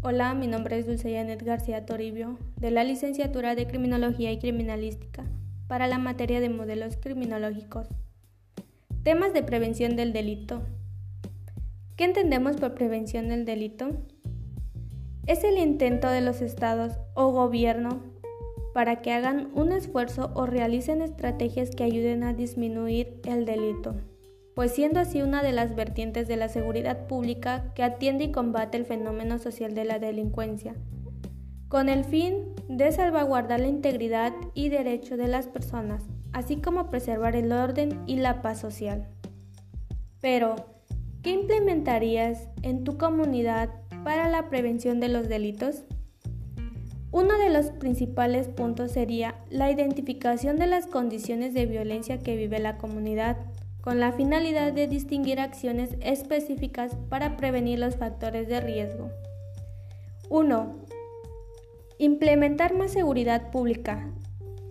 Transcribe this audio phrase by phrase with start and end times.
[0.00, 5.24] Hola, mi nombre es Dulce Janet García Toribio, de la licenciatura de Criminología y Criminalística,
[5.66, 7.88] para la materia de modelos criminológicos.
[9.02, 10.62] Temas de prevención del delito.
[11.96, 13.88] ¿Qué entendemos por prevención del delito?
[15.26, 18.00] Es el intento de los estados o gobierno
[18.74, 23.96] para que hagan un esfuerzo o realicen estrategias que ayuden a disminuir el delito
[24.58, 28.76] pues siendo así una de las vertientes de la seguridad pública que atiende y combate
[28.76, 30.74] el fenómeno social de la delincuencia,
[31.68, 37.36] con el fin de salvaguardar la integridad y derecho de las personas, así como preservar
[37.36, 39.06] el orden y la paz social.
[40.20, 40.56] Pero,
[41.22, 43.70] ¿qué implementarías en tu comunidad
[44.02, 45.84] para la prevención de los delitos?
[47.12, 52.58] Uno de los principales puntos sería la identificación de las condiciones de violencia que vive
[52.58, 53.36] la comunidad
[53.88, 59.08] con la finalidad de distinguir acciones específicas para prevenir los factores de riesgo.
[60.28, 60.76] 1.
[61.96, 64.12] Implementar más seguridad pública,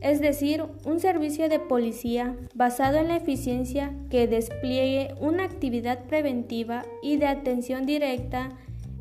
[0.00, 6.82] es decir, un servicio de policía basado en la eficiencia que despliegue una actividad preventiva
[7.00, 8.48] y de atención directa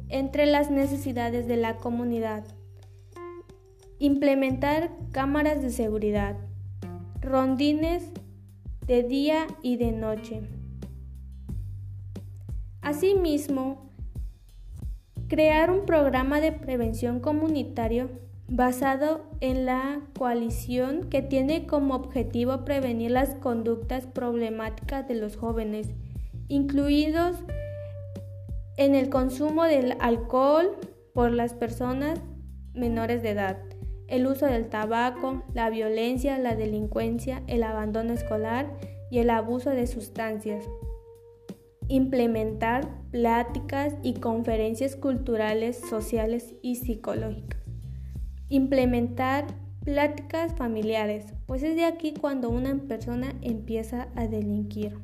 [0.09, 2.43] entre las necesidades de la comunidad.
[3.97, 6.37] Implementar cámaras de seguridad,
[7.19, 8.11] rondines
[8.87, 10.41] de día y de noche.
[12.81, 13.89] Asimismo,
[15.27, 18.09] crear un programa de prevención comunitario
[18.47, 25.89] basado en la coalición que tiene como objetivo prevenir las conductas problemáticas de los jóvenes,
[26.49, 27.37] incluidos
[28.77, 30.77] en el consumo del alcohol
[31.13, 32.19] por las personas
[32.73, 33.72] menores de edad
[34.07, 38.77] el uso del tabaco, la violencia, la delincuencia, el abandono escolar
[39.09, 40.65] y el abuso de sustancias.
[41.87, 47.61] Implementar pláticas y conferencias culturales, sociales y psicológicas.
[48.49, 49.45] Implementar
[49.83, 54.97] pláticas familiares, pues es de aquí cuando una persona empieza a delinquir.